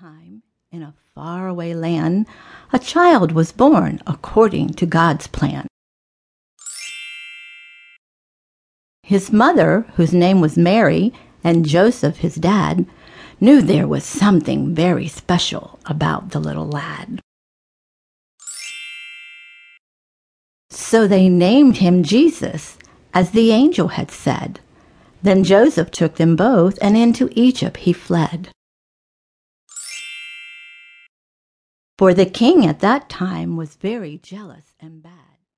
time, 0.00 0.42
in 0.70 0.82
a 0.82 0.94
faraway 1.14 1.74
land, 1.74 2.26
a 2.72 2.78
child 2.78 3.32
was 3.32 3.52
born 3.52 4.00
according 4.06 4.72
to 4.74 4.86
God's 4.86 5.26
plan. 5.26 5.66
His 9.02 9.32
mother, 9.32 9.86
whose 9.96 10.14
name 10.14 10.40
was 10.40 10.56
Mary, 10.56 11.12
and 11.44 11.66
Joseph, 11.66 12.18
his 12.18 12.36
dad, 12.36 12.86
knew 13.40 13.60
there 13.60 13.88
was 13.88 14.04
something 14.04 14.74
very 14.74 15.08
special 15.08 15.78
about 15.86 16.30
the 16.30 16.40
little 16.40 16.68
lad. 16.68 17.20
So 20.70 21.06
they 21.06 21.28
named 21.28 21.78
him 21.78 22.02
Jesus, 22.02 22.78
as 23.12 23.32
the 23.32 23.50
angel 23.50 23.88
had 23.88 24.10
said. 24.10 24.60
Then 25.22 25.44
Joseph 25.44 25.90
took 25.90 26.16
them 26.16 26.34
both, 26.36 26.78
and 26.80 26.96
into 26.96 27.28
Egypt 27.32 27.78
he 27.78 27.92
fled. 27.92 28.48
For 32.02 32.14
the 32.14 32.26
king 32.26 32.66
at 32.66 32.80
that 32.80 33.08
time 33.08 33.56
was 33.56 33.76
very 33.76 34.18
jealous 34.24 34.74
and 34.80 35.04
bad. 35.04 35.21